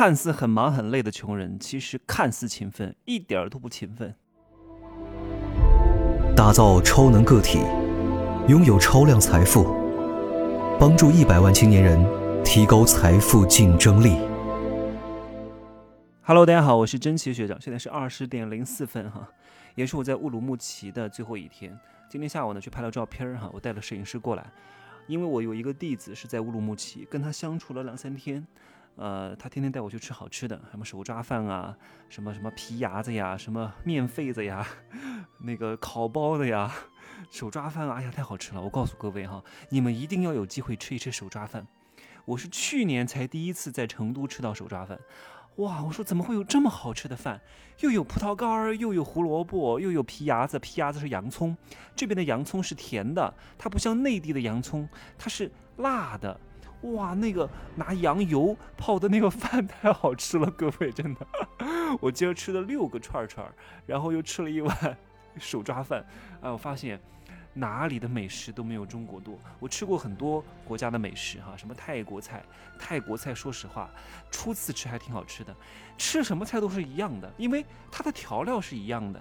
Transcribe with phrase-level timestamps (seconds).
[0.00, 4.14] 看似很忙很累的穷人，其实看似勤奋，一点儿都不勤奋。
[6.34, 7.58] 打造超能个体，
[8.48, 9.64] 拥有超量财富，
[10.80, 12.02] 帮助一百万青年人
[12.42, 14.16] 提高财富竞争力。
[16.22, 19.28] Hello，大家好，我是真奇学长，现在是二十点零四分哈，
[19.74, 21.78] 也是我在乌鲁木齐的最后一天。
[22.08, 24.50] 今天下午呢，去拍了照片哈，我带了摄影师过来，
[25.06, 28.46] 因为我有一个弟子是在乌鲁木齐，跟他相处了两三天。
[28.96, 31.76] 呃，他天天带我去吃好吃的，什么手抓饭啊，
[32.08, 34.66] 什么什么皮牙子呀，什么面肺子呀，
[35.40, 36.70] 那个烤包子呀，
[37.30, 38.60] 手抓饭，哎呀，太好吃了！
[38.60, 41.66] 我告诉各位哈，你们一定要有机会吃一吃手抓饭。
[42.26, 44.98] 我是去年才第一次在成都吃到手抓饭，
[45.56, 45.82] 哇！
[45.82, 47.40] 我说怎么会有这么好吃的饭？
[47.80, 51.56] 又有葡萄干儿，又有胡萝卜，又有皮牙子，皮牙子是洋葱，
[51.96, 54.86] 这边的洋葱是甜的，它不像内地的洋葱，
[55.16, 56.38] 它是辣的。
[56.82, 61.26] 哇，那个拿羊油泡的那个饭太好吃了，各位真的，
[62.00, 63.46] 我今儿吃了六个串串，
[63.86, 64.96] 然后又吃了一碗
[65.38, 66.04] 手抓饭，
[66.40, 66.98] 哎，我发现
[67.52, 69.38] 哪里的美食都没有中国多。
[69.58, 72.42] 我吃过很多国家的美食哈，什么泰国菜，
[72.78, 73.90] 泰国菜说实话，
[74.30, 75.54] 初次吃还挺好吃的，
[75.98, 79.20] 吃什么菜都是一样的，因为它的调料是一样的。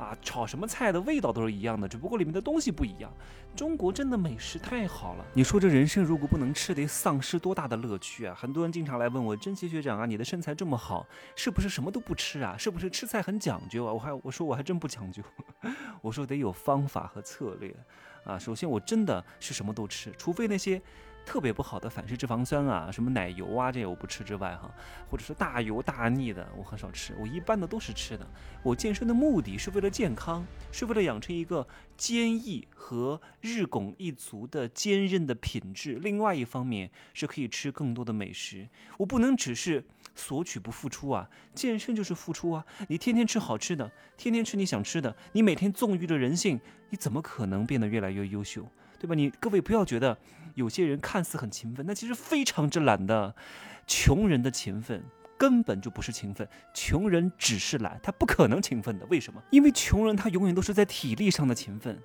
[0.00, 3.12] 啊，炒什么菜的味道都是一样的，只不过里面的东西不一样。
[3.54, 8.34] 中国真的美食太好了，你说这人生如果不能吃，得丧失多大的乐趣啊！
[8.34, 12.56] 很多人经常来问我，珍奇学长啊，你的身材这么好，是不是什么都不吃啊？
[12.56, 13.92] 是不是吃菜很讲究啊？
[13.92, 15.22] 我还我说我还真不讲究，
[16.00, 17.76] 我说得有方法和策略
[18.24, 18.38] 啊。
[18.38, 20.80] 首先我真的是什么都吃，除非那些。
[21.30, 24.68] 特别不好的反式脂肪酸啊，什么奶油啊，这些我不吃之外哈，
[25.08, 27.14] 或者是大油大腻的，我很少吃。
[27.20, 28.26] 我一般的都是吃的。
[28.64, 31.64] 我健身的目的是为了健康，是为了养成一个
[31.96, 36.00] 坚毅和日拱一卒的坚韧的品质。
[36.02, 38.68] 另外一方面是可以吃更多的美食。
[38.98, 39.84] 我不能只是
[40.16, 41.30] 索取不付出啊！
[41.54, 42.66] 健身就是付出啊！
[42.88, 48.66] 你天天吃好吃的，天天吃你想吃的，你每天纵欲着人性，你怎么可能变得越来越优秀？
[49.00, 49.16] 对吧？
[49.16, 50.16] 你各位不要觉得
[50.54, 53.34] 有些人看似很勤奋，那其实非常之懒的。
[53.86, 55.02] 穷人的勤奋
[55.36, 59.06] 根本就不是勤奋，穷人只是懒，他不可能勤奋的。
[59.06, 59.42] 为什么？
[59.50, 61.98] 因为穷人他永远都是在体力上的勤奋。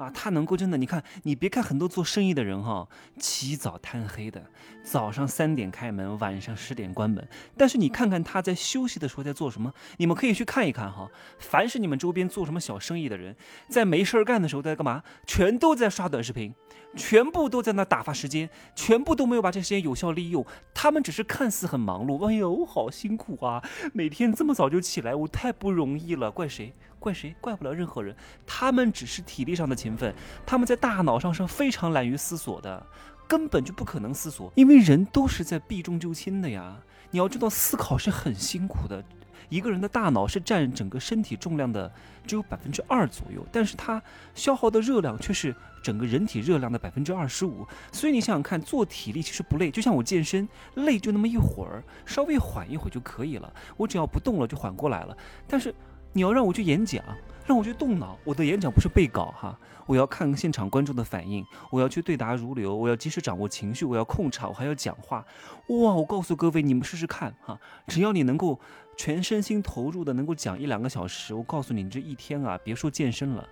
[0.00, 2.88] 啊，他能够真的，你看，你别看很多做生意的人哈，
[3.18, 4.42] 起早贪黑的，
[4.82, 11.10] 早上三点开门，晚上十点关门，但是你看看他在休息的时候在做什么，你们可以去看一看哈。
[11.38, 13.36] 凡是你们周边做什么小生意的人，
[13.68, 15.02] 在没事儿干的时候在干嘛？
[15.26, 16.54] 全都在刷短视频，
[16.96, 20.44] 全部都在那打发时间，全部都没有把这时间有效利用。
[20.72, 23.62] 他们只是看似很忙碌，哎呦，好辛苦啊，
[23.92, 26.72] 每天这么早就起来，我太不容易了，怪谁？
[27.00, 27.34] 怪谁？
[27.40, 28.14] 怪不了任何人。
[28.46, 30.14] 他们只是体力上的勤奋，
[30.46, 32.86] 他们在大脑上是非常懒于思索的，
[33.26, 36.76] 根本就不可能思索，因为人都是在避重就轻的呀。
[37.10, 39.02] 你要知道，思考是很辛苦的。
[39.48, 41.92] 一个人的大脑是占整个身体重量的
[42.24, 44.00] 只有百分之二左右，但是它
[44.32, 47.66] 消耗的热量却是整个人体热量的百分之二十五。
[47.90, 53.52] 所以你想想看，做体力其实不累，就像我健身，累就那么一会儿，稍微缓一会儿就可以了。
[53.76, 55.16] 我只要不动了，就缓过来了。
[55.48, 55.74] 但是。
[56.12, 57.02] 你要让我去演讲，
[57.46, 59.56] 让我去动脑，我的演讲不是背稿哈，
[59.86, 65.24] 我要看现场观众的反应，我要去对答如流，我要及时掌握情绪，我要控场，我还要讲话。
[65.68, 68.58] 哇，我告诉各位，你们试试看哈，只要你能够
[69.00, 73.48] 全身心投入的，能够讲一两个小时，我告诉你，你这一天啊，别说健身了。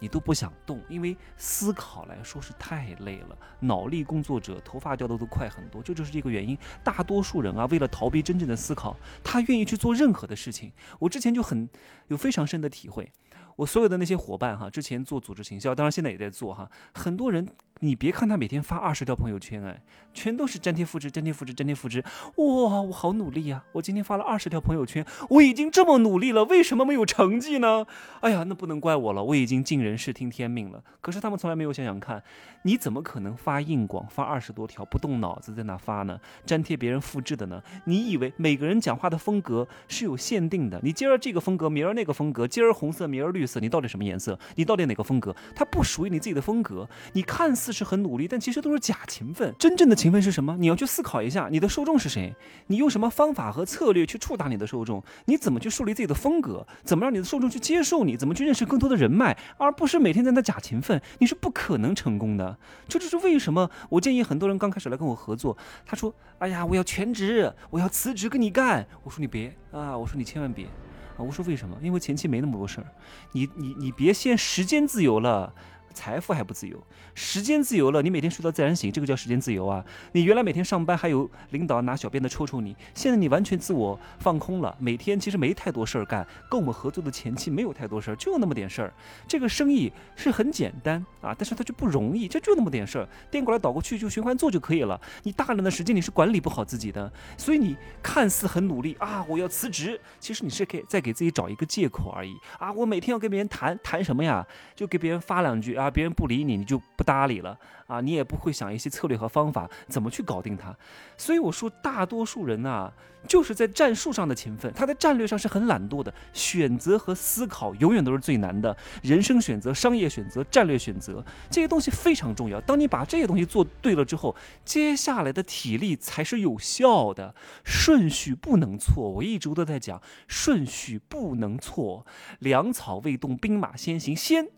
[0.00, 3.38] 你都不想动，因为思考来说是太累了。
[3.60, 6.58] 脑力工作者头发掉的都快很多，这就是这个原因。
[6.82, 10.72] 大多数人啊，为了逃避真正的思考，他愿意去做任何的事情。
[10.98, 11.68] 我之前就很
[12.08, 13.08] 有非常深的体会。
[13.54, 17.46] 我所有的那些伙伴哈，之前做组织行销，当然现在也在做哈，很多人。
[17.80, 22.02] 你别看他每天发二十条朋友圈，哎，全都是粘贴复制、粘贴复制、粘贴复制。
[22.36, 23.64] 哇，我好努力呀！
[23.72, 27.86] 我今天发了二十条朋友圈，我已经这么努力了，为什么没有成绩呢？
[28.20, 30.82] 哎呀，那不能怪我了，我已经尽人事听天命了。
[31.00, 32.22] 可是他们从来没有想想看，
[32.62, 36.18] 你怎么可能发硬广发二十多条不动脑子在那发呢？
[36.46, 37.62] 粘贴别人复制的呢？
[37.84, 40.80] 你以为每个人讲话的风格是有限定的？
[40.82, 44.38] 你今儿这个风格，明儿那个风格，今儿红色，明儿绿色，你到底什么颜色？
[44.56, 45.34] 你到底哪个风格？
[45.54, 46.88] 它不属于你自己的风格。
[47.12, 47.78] 你看似似。
[47.78, 49.54] 是很努力，但其实都是假勤奋。
[49.56, 50.56] 真正的勤奋是什么？
[50.58, 52.34] 你要去思考一下，你的受众是谁？
[52.66, 55.00] 你用什么方法和策略去触达你的受众？
[55.26, 56.66] 你怎么去树立自己的风格？
[56.82, 58.16] 怎么让你的受众去接受你？
[58.16, 59.38] 怎么去认识更多的人脉？
[59.58, 62.58] 而不是每天在那假勤奋，你是不可能成功的。
[62.88, 65.56] 这就是为什么我建议很多人刚开始来跟我合作，
[65.86, 71.76] 他说：“哎呀，我要全职，我要辞职跟你干。”我说：“你别啊，我说你千万别啊。”我说：“为什么？
[71.80, 72.88] 因为前期没那么多事儿，
[73.30, 75.54] 你你你别先时间自由了。”
[75.98, 76.80] 财富还不自由，
[77.12, 79.84] 时间自由了，你每天睡到自然醒，这个叫时间自由啊。
[80.12, 88.94] 你原来每天上班还有领导拿小鞭子抽抽你，现在你完全自我放空了，每天其实没太多事儿干，跟我们合作的前期没有太多事儿，就那么点事儿。
[89.26, 95.00] 这个生意是很简单啊，但是它就不容易，这就那么点事儿，颠过来倒过去就循环做就可以了。
[95.24, 102.72] 你大量的时间你是管理不好自己的，所以你看似很努力啊，我要辞职，其实你是给在给自己找一个借口而已啊。
[102.72, 104.46] 我每天要跟别人谈谈什么呀？
[104.76, 110.76] 就给别人发两句啊，别人不理你，你就不搭理了啊，你也不会想一些策略和方法怎么去搞定他。
[111.16, 112.92] 所以我说，大多数人呐，
[113.26, 118.76] 就是在战术上的勤奋，他在战略上是很懒惰的，选择和思考永远都是最难的。
[119.02, 122.60] 人生选择、商业选择、战略选择这些东西非常重要。
[122.60, 124.34] 当你把这些东西做对了之后，
[124.64, 127.34] 接下来的体力才是有效的，
[127.64, 129.08] 顺序不能错。
[129.08, 132.06] 我一直都在讲，顺序不能错。
[132.40, 134.48] 粮草未动，兵马先行，先。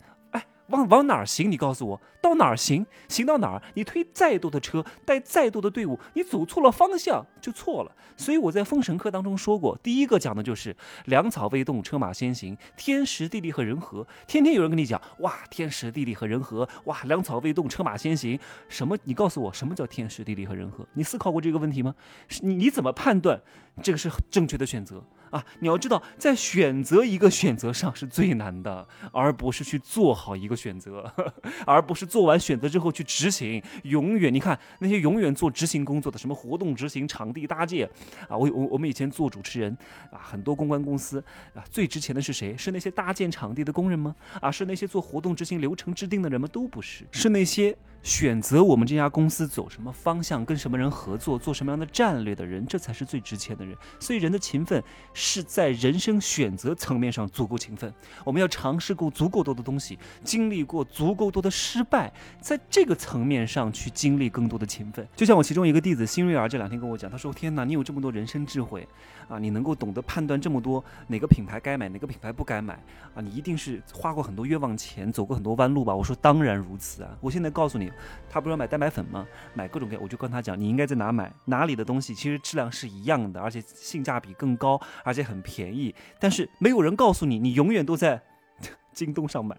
[0.71, 1.51] 往往哪儿行？
[1.51, 2.87] 你告诉我，到哪儿行？
[3.09, 3.63] 行到哪儿？
[3.75, 7.93] 你推再多的车，带再多的队伍，你走错了方向就错了。
[8.17, 10.77] 所以我在封神课当中说过，第一个讲的就是
[11.07, 14.07] 粮草未动，车马先行，天时地利和人和。
[14.27, 18.39] 天天有人跟你讲，哇，天时地利和人和，哇，粮草未动，车马先行。
[18.69, 18.97] 什么？
[19.05, 20.87] 你告诉我，什么叫天时地利和人和？
[20.95, 21.95] 你思考过这个问题吗？
[22.41, 23.41] 你你怎么判断
[23.83, 25.03] 这个是正确的选择？
[25.31, 31.11] 啊，你要知道，在选择一个选择上是最难的，而不是去做好一个选择，
[31.65, 33.63] 而不是做完选择之后去执行。
[33.85, 37.89] 永远，你看那些永远做执行工作的，什么活动执行、场地搭建，
[38.29, 39.77] 啊，我我我们以前做主持人，
[40.13, 41.23] 啊，很多公关公司，
[41.55, 42.55] 啊，最值钱的是谁？
[42.57, 44.15] 是那些搭建场地的工人吗？
[44.41, 46.47] 啊，是那些做活动执行流程制定的人吗？
[46.53, 47.77] 都不是，是那些。
[48.03, 53.77] 选择我们这家公司走什么方向，跟什么人合作，做什么样的战略的人，这才是最值钱的人。
[53.99, 54.83] 所以，人的勤奋
[55.13, 57.93] 是在人生选择层面上足够勤奋。
[58.25, 62.11] 我们要尝试过足够多的东西，经历过足够多的失败，
[62.41, 65.07] 在这个层面上去经历更多的勤奋。
[65.15, 68.89] 就像我其中一个弟子新瑞儿这两天跟我讲，他说：“天哪，你有这么多人生智慧
[69.29, 69.39] 啊！
[69.39, 72.75] 你能够懂得判断这么多哪个品牌该买，哪个品牌不该买
[73.15, 73.21] 啊！
[73.21, 77.15] 你一定是花过很多冤枉钱，走过很多弯路吧？”我说：“当然如此啊！
[77.21, 77.90] 我现在告诉你。”
[78.29, 79.27] 他不是要买蛋白粉吗？
[79.55, 85.95] 买各种各样，我就跟他讲，你应该在哪买，哪里的东西其实质量是一样的，而且性价比更高，而且很便宜。
[86.19, 88.23] 但是没有人告诉你，你永远都在
[88.93, 89.57] 京东上买，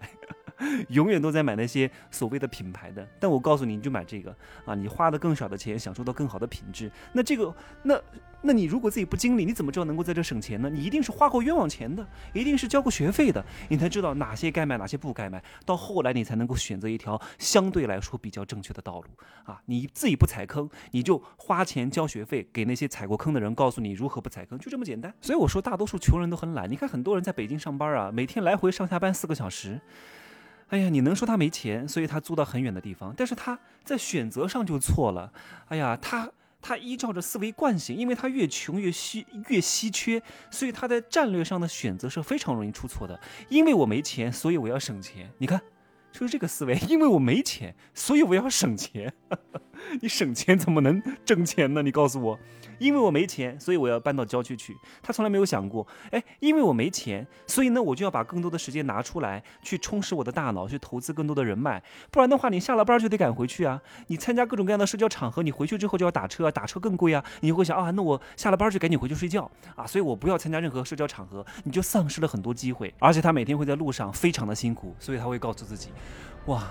[0.88, 3.06] 永远都在买那些所谓的品牌的。
[3.18, 6.90] 但我告诉你，你就买这个啊，你花的更少的钱，享受到更好的品质。
[7.12, 8.00] 那这个那。
[8.44, 10.68] 那你如果自己不经历，你怎么知道能够在这省钱呢？
[10.68, 15.40] 你一定是花过冤枉钱的，一定是交过学费的，你才知道哪些该买，哪些不该买。
[15.64, 19.04] 到后来，你才能够选择一条相对来说比较正确的道路
[19.44, 19.62] 啊！
[19.66, 25.14] 你自己不踩坑，你就花钱交学费给那些踩过坑的人，告诉你如何不踩坑，就这么简单。
[25.20, 26.68] 所以我说，大多数穷人都很懒。
[26.68, 29.80] 你看，很多人在北京上班啊，每天来回上下班四个小时。
[30.72, 35.32] 哎呀，你能说他没钱，所以他租到很远的地方，但是他在选择上就错了。
[35.68, 36.30] 哎呀，他。
[36.64, 43.18] 他依照着思维惯性，因为他越穷越稀越稀缺，所以他在战略上的选择是非常容易出错的。
[43.48, 45.28] 因为我没钱，所以我要省钱。
[45.38, 45.60] 你看，
[46.12, 46.78] 就是这个思维。
[46.88, 49.12] 因为我没钱，所以我要省钱。
[50.00, 51.82] 你省钱怎么能挣钱呢？
[51.82, 52.38] 你告诉我。
[52.78, 54.76] 因为我没钱，所以我要搬到郊区去。
[55.02, 61.82] 他从来没有想过，哎，因为我没钱，所以呢，我就要把更多的时间拿出来去充实我的大脑，去投资更多的人脉。
[62.10, 63.80] 不然的话，你下了班就得赶回去啊。
[64.08, 67.24] 你参加各种各样的社交场合，你回去之后就要打车，打车更贵啊。
[67.40, 69.86] 你会想啊，那我下了班就赶紧回去睡觉啊。
[69.86, 72.92] 所以我不要参加任何社交场合，你就丧失了很多机会。
[72.98, 75.90] 而且他每天会在路上非常的辛苦，所以他会告诉自己，
[76.46, 76.66] 哇，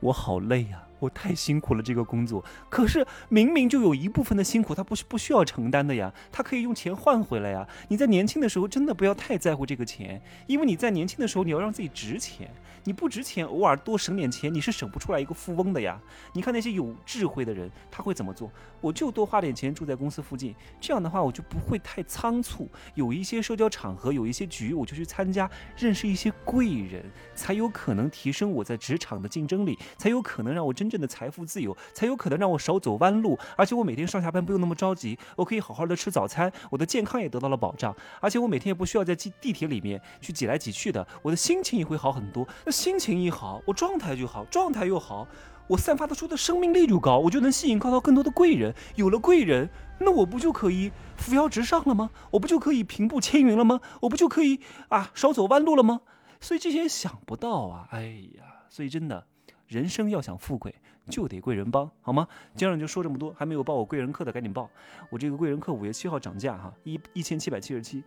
[0.00, 0.82] 我好累呀。
[1.04, 2.44] 我太辛苦了，这个工作。
[2.68, 7.66] 可是明明就有一部分的辛苦，他不是不需要承担的呀，他可以用钱换回来呀。
[7.88, 12.50] 你在年轻的时候真的不要太在乎这个钱，因为你在年轻的时候你要让自己值钱。
[12.86, 15.98] 你不值钱，偶尔多省点钱，你是省不出来一个富翁的呀。
[16.34, 18.50] 你看那些有智慧的人，他会怎么做？
[18.82, 22.70] 我就多花点钱住在公司附近，这样的话我就不会太仓促。
[22.94, 27.02] 有一些社交场合，有一些局，我就去参加，认识一些贵人，
[27.34, 33.38] 才有可能提升我在职场的竞争力，才有可能让我真正的财富自由，才有可能让我少走弯路。
[33.56, 37.94] 而且我每天上下班不用那么着急，我可以好好的吃早餐，我的健康也得到了保障。
[38.20, 42.46] 而且我每天也不需要在地地铁里面去挤来挤去的，我的心情也会好很多。
[42.64, 45.26] 那心情一好，我状态就好，状态又好，
[45.66, 48.74] 我散发得出的生命力就高，我就能吸引到更多的贵人。
[48.96, 52.10] 有了贵人，那我不就可以扶摇直上了吗？
[52.30, 53.80] 我不就可以平步青云了吗？
[54.02, 56.00] 我不就可以啊少走弯路了吗？
[56.40, 57.88] 所以这些想不到啊！
[57.90, 58.02] 哎
[58.36, 59.26] 呀，所以真的，
[59.66, 60.74] 人生要想富贵，
[61.08, 62.28] 就得贵人帮，好吗？
[62.54, 64.70] 今儿就说这么多，还没有报我贵人课的赶紧报。
[65.10, 68.02] 我这个贵人课五月七号涨价哈，一一千七百七十七，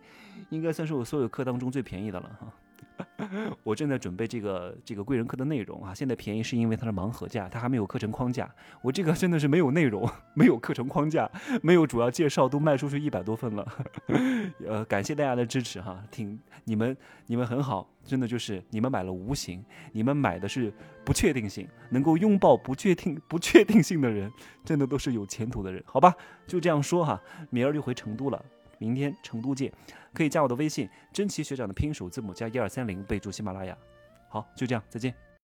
[0.50, 2.52] 应该算是我所有课当中最便宜的了哈。
[3.62, 8.48] 我正在准备这个这个贵人课的内容啊，现在便宜是因为它是盲盒价，它还没有课程框架。
[8.82, 11.30] 我这个真的是没有内容，没有课程框架，
[11.62, 13.66] 没有主要介绍，都卖出去一百多份了。
[14.66, 20.72] 呃，感谢大家的支持哈，挺你们你们很好，真的就是你们买了无形，你们买的是
[21.04, 24.30] 不确定性，能够拥抱不确定不确定性的人，
[24.64, 26.14] 真的都是有前途的人，好吧？
[26.46, 28.44] 就这样说哈，明儿就回成都了。
[28.78, 29.72] 明天成都见，
[30.12, 33.76] 可以加我的微信，真奇学长的拼音首字母加一二三零，备注喜马拉雅。
[34.28, 35.27] 好，就这样，再见。